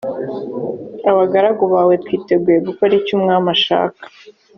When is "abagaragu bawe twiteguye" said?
1.11-2.59